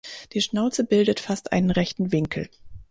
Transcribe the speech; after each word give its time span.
Die 0.33 0.41
Schnauze 0.41 0.83
bildet 0.83 1.19
fast 1.19 1.51
einen 1.51 1.69
rechten 1.69 2.11
Winkel. 2.11 2.49